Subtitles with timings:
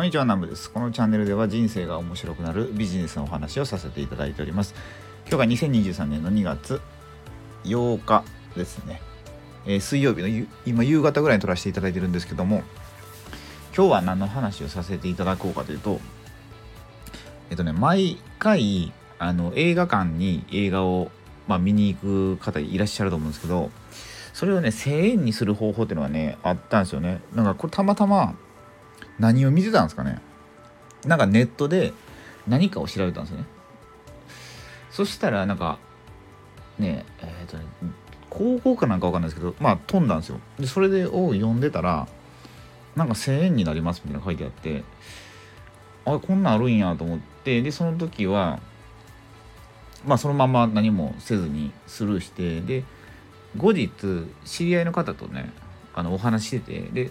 [0.00, 0.70] こんにちは、ナムです。
[0.70, 4.74] このチャンネルでは人生が面白くなるビジネスのお話をさせていただいております。
[5.30, 6.80] 今日が2023年の2月
[7.64, 8.24] 8日
[8.56, 9.02] ですね。
[9.66, 12.62] えー、水曜日の今夕方ぐらいに撮らせていただいてるんですけども、
[13.76, 16.00] 今日は何の話をさせていただこうかというと、
[17.50, 21.10] えっとね、毎回、あの、映画館に映画を、
[21.46, 23.70] まあ、見に行く方いらっしゃると思うんですけど、
[24.32, 27.20] それをね、1000円にする方法っていうのがね、あったんですよね。
[27.34, 28.34] なんかこれたまたま、
[29.20, 30.18] 何を見てたんですかね。
[31.06, 31.92] なんかネットで
[32.48, 33.44] 何かを調べたんですよね。
[34.90, 35.78] そしたらなんか
[36.78, 37.64] ねえっ、ー、とね
[38.30, 40.40] 高校かなんかわかんないですけどまあ飛んだんですよ。
[40.58, 42.08] でそれでを読んでたら
[42.96, 44.82] なんか1000円になりますみたいな書いてあって
[46.06, 48.58] あこんなんあるんやと思ってでその時は
[50.06, 52.84] まあそのまま何もせずにスルーしてで
[53.56, 53.90] 後日
[54.44, 55.52] 知り合いの方とね
[55.94, 57.10] あのお話しててで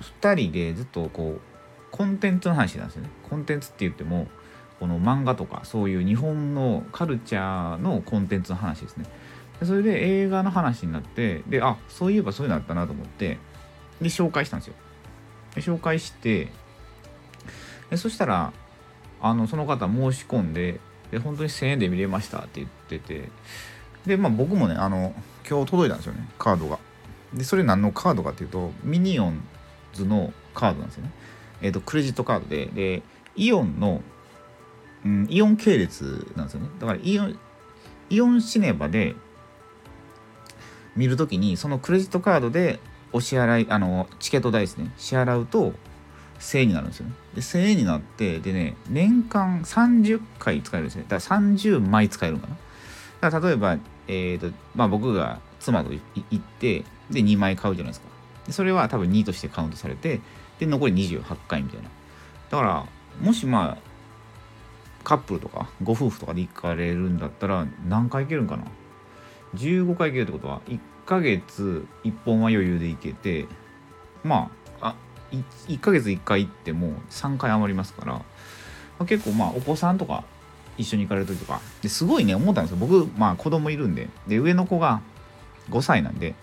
[0.00, 1.40] 2人でずっとこう
[1.90, 3.10] コンテンツの話なんですよね。
[3.28, 4.26] コンテンツって言っても
[4.78, 9.06] この漫画とかそういう日本のカルチャーのコンテンツの話ですね。
[9.62, 13.38] それで映画の話になってであそういえばそういうのあったなと思って
[14.00, 14.74] で紹介したんですよ。
[15.54, 16.48] で紹介して
[17.88, 18.52] でそしたら
[19.22, 20.78] あのその方申し込んで
[21.10, 23.30] で本当に1000円で見れましたって言ってて
[24.04, 25.14] でまあ僕もねあの
[25.48, 26.78] 今日届いたんですよねカードが。
[27.32, 29.42] でそれ何のカードかっていうとミニオン
[29.96, 31.10] ズのカードなんですよね。
[31.62, 33.02] えっ、ー、と、クレジットカードで、で、
[33.36, 34.02] イオンの、
[35.04, 36.68] うん、イオン系列なんですよね。
[36.80, 37.38] だからイオン、
[38.10, 39.14] イオンシネバで
[40.96, 42.80] 見るときに、そのクレジットカードで
[43.12, 45.72] お支払い、あの、チケット代ですね、支払うと、
[46.40, 47.12] 1000円になるんですよね。
[47.34, 51.04] で、1000円になって、でね、年間30回使えるんですね。
[51.08, 52.56] だから30枚使えるのかな。
[53.20, 56.00] だから例えば、えっ、ー、と、まあ僕が妻と行
[56.34, 58.06] って、で、2枚買うじゃないですか。
[58.50, 60.20] それは多分2としてカウントされて
[60.58, 61.88] で残り28回みたいな。
[62.50, 62.86] だから
[63.20, 63.78] もしまあ
[65.04, 68.64] カップルとかご夫婦とかで行かれるんだったら何回行けるんかな
[69.54, 73.46] ？15回行けるってことは1ヶ月1本は余裕で行けて
[74.24, 74.50] ま
[74.80, 74.94] ああ
[75.30, 78.24] 1, 1ヶ月1回行っても3回余りますから、ま
[79.00, 80.24] あ、結構まあお子さんとか
[80.76, 82.76] 一緒に行かれる時とかですごいね思ったんですよ。
[82.78, 84.08] 僕まあ子供いるんで。
[84.26, 85.00] で上の子が
[85.70, 86.34] 5歳なんで。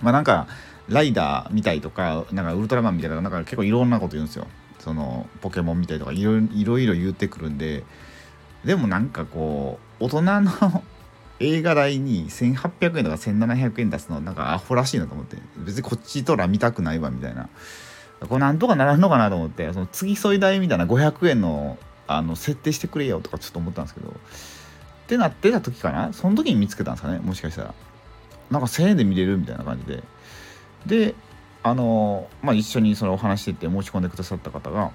[0.00, 0.46] まあなんか
[0.90, 4.46] ライダー見たいとかなんかウルトラマンみたいななんか結構いろんなこと言うんですよ。
[4.80, 7.84] そのポケモンみたいとかいろいろ言ってくるんで。
[8.64, 10.50] でもなんかこう大人の
[11.40, 15.36] 映画代に1800円とか1700円出すのなんかアホらしいなと思って。
[15.58, 17.48] 別にこっちとら見たくないわみたいな。
[18.28, 19.72] これなんとかならんのかなと思って。
[19.72, 24.08] その次添い代みたいな500円のあの設定してくれよとかちょっと思ったんですけど。
[24.08, 24.12] っ
[25.06, 26.12] てなってた時かな？
[26.12, 27.20] その時に見つけたんですかね？
[27.20, 27.74] もしかしたら。
[28.50, 30.02] なんか1000円で見れるみたいな感じで。
[30.86, 31.14] で
[31.62, 34.92] あのまあ、一緒にそれをお話してて申し込んでくださった方が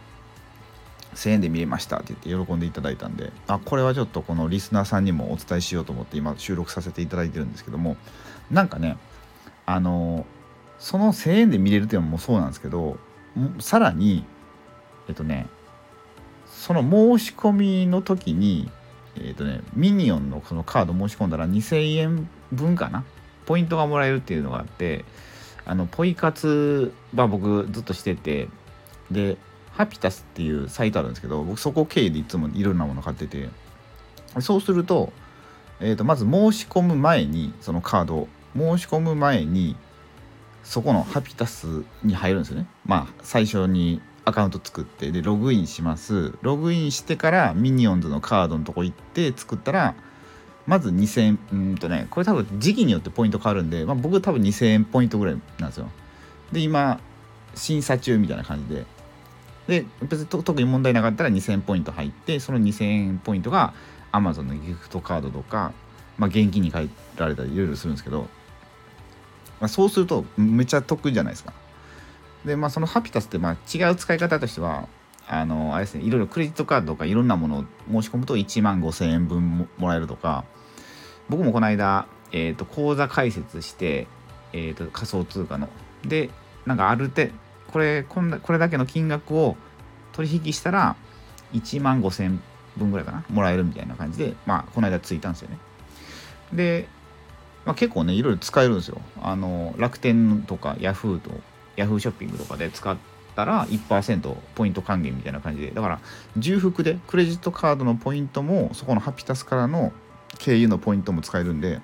[1.14, 7.98] 1000円で見れましたって言って喜んでいただいたんであこれはちょっとこのリスナーさんにもお伝えしようと思って今収録させていただいてるんですけども
[8.50, 8.98] なんかね
[9.66, 10.26] あの
[10.80, 12.98] その1000円で見れるっていうのもそうなんですけど
[13.60, 14.26] さらに
[15.08, 15.48] えっとね
[16.48, 18.70] その申し込みの時に
[19.18, 23.04] えっとねミニオンのそのカード申し込んだら2000円分かな
[23.46, 25.06] ポイントがもらえるっていうのがあって
[25.66, 28.48] あのポイ活は僕ずっとしてて
[29.10, 29.38] で
[29.72, 33.50] ハピタスっていうサイトあるんですけど僕そこ経由でいつもいろんなもの買ってて
[34.40, 35.12] そうすると,、
[35.80, 39.76] えー、とまず申し込む前にそのカード申し込む前に
[40.64, 42.68] そこのハピタスに入るんですよね。
[42.86, 46.34] まあ最初にアカウント作ってでログインします。
[46.42, 49.94] ログインしてからミニオンズのカードのとこ行って作ったら
[50.68, 55.90] まず2000うんとねこれ多分時期によってポイント変わるんで、まあ、僕多分2000円ポイントぐらいなんですよ。
[56.52, 57.00] で今
[57.54, 58.86] 審査中みたいな感じで。
[59.68, 63.74] で別に特に問題なかったら2000ポイント入ってその2000円ポイントが
[64.12, 65.74] Amazon のギフトカードとか、
[66.20, 68.28] まあ、現金に変えられたりいろいろするんですけど、
[69.60, 71.54] まあ、そうするとめっちゃ得じゃないですか。
[72.46, 74.88] でまあそのハピタスってまあ違う使い方としては
[75.28, 80.46] あのあれですねいろいろクレジットカードとかいろんなものを申し込むと1万5000円分もらえるとか
[81.30, 84.08] 僕もこの間、えーと、口座開設して、
[84.54, 85.70] えーと、仮想通貨の。
[86.04, 86.30] で
[86.66, 87.30] なんかある程
[87.72, 89.56] これこんこれだけの金額を
[90.14, 90.96] 取引したら
[91.54, 92.38] 1万5000
[92.78, 95.58] 分ぐらいかなもらえるみたいな感じでまあこの間ついたんですよね。
[96.54, 96.88] で、
[97.66, 99.02] まあ、結構ねいろいろ使えるんですよ。
[99.22, 101.32] あの楽天とかヤフーと
[101.76, 105.72] ヤフーショッピングとかで使ってたら1%ポイント還元みたいな感じで。
[105.72, 106.00] だから
[106.38, 109.92] 重複でクレジットカードのポイントもそこのハピタスからの
[110.38, 111.82] 経由のポイントも使えるんで、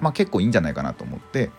[0.00, 1.50] まあ、結構いいんじゃないかなと思って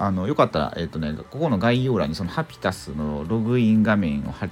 [0.00, 4.50] あのよかったら、えっ、とね、ここの概要欄にそのハピタスのログイン画面を貼っ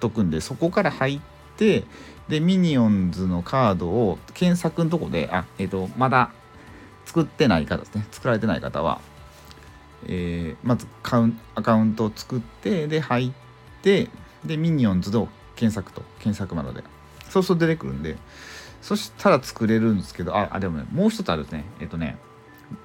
[0.00, 1.20] とくんで、そこから入っ
[1.56, 1.84] て、
[2.28, 6.30] で、ミニオンズのカードを検索のとこで、あ、えっ、と、まだ
[7.06, 9.00] 作ってない方ですね、作られてない方は、
[10.06, 13.32] えー、まずカウンアカウントを作って、で、入っ
[13.82, 14.08] て、
[14.44, 16.82] で、ミニオンズの検索と、検索窓で。
[17.28, 18.16] そうすると出てくるんで、
[18.80, 21.64] そしたら作れるんですけど、あ、あでもね、もう一つあるですね。
[21.80, 22.18] えっ、とね、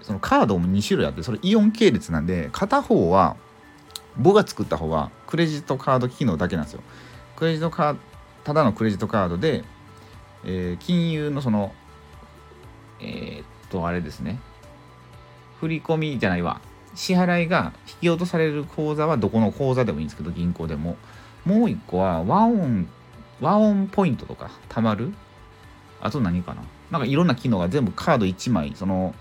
[0.01, 3.35] そのカードも2種類あってそれイオン系列なんで片方は
[4.17, 6.81] 僕が作った方はクレジットカード機能だけなんですよ
[7.35, 7.99] クレジットカード
[8.43, 9.63] ただのクレジットカードで、
[10.45, 11.73] えー、金融のその
[12.99, 14.39] えー、っとあれですね
[15.59, 16.61] 振り込みじゃないわ
[16.97, 20.97] 支払いが引き落とされる口座はどこの口座でもいいんですけど銀行でも。
[21.45, 22.89] もう一個はワンオン
[23.39, 25.13] ワンオンポイントとか貯まる？
[26.01, 26.63] あと何かな？
[26.91, 29.15] なんかいろんな機能が全部カード1枚その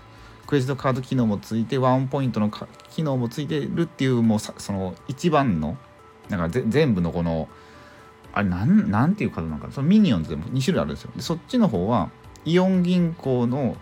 [0.45, 2.51] クレジットカード機能もついてワンポイントの
[2.89, 5.77] 機能もついてるっていうもうその一番の
[6.27, 7.47] なんか全部のこの
[8.33, 11.11] あれなんなんていうカードなんかそのミニオンズでも2種類あるんですよ。
[11.15, 12.09] でそっちの方は
[12.43, 13.77] イオン銀行の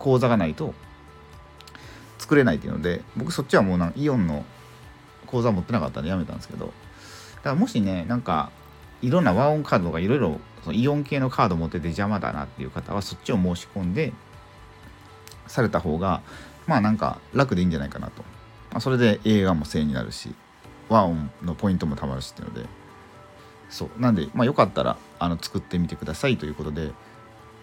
[0.00, 0.74] 口座がないと
[2.26, 4.44] 作れないっていうので僕そっちはもうなイオンの
[5.26, 6.66] 口座持ってなかったんでやめたんですけど。
[6.66, 8.50] だからもしねなんか
[9.00, 10.40] いろんなワンオンカードとかいろいろ
[10.72, 14.12] イオン系のカード持ってて邪魔だなっていう方はそっちを申し込んで
[15.46, 16.22] された方が
[16.66, 18.22] まあなんか楽でいいんじゃないかなと、
[18.72, 20.34] まあ、それで映画も正になるし
[20.88, 22.66] ワンのポイントもたまるしっていうので。
[23.68, 24.00] そう。
[24.00, 26.92] なんでまあよかったらあの作ってみてくださいということで、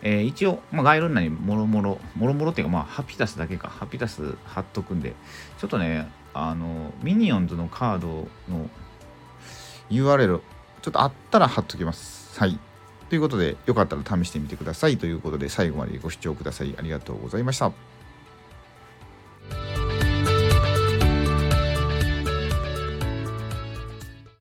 [0.06, 3.70] えー、一応、まあ、概要欄にもろもろもろもろっていうかまあハピタスだけか。
[3.70, 5.16] ハピタス貼っとくんで
[5.58, 8.70] ちょっとねあのミニオンズのカードの
[9.90, 10.42] URL
[10.82, 12.40] ちょっとあったら貼っときます。
[12.40, 12.60] はい。
[13.10, 14.98] ということで、よかったら試してみてください。
[14.98, 17.93] ということで、最後までご視聴くださいありがとうございました。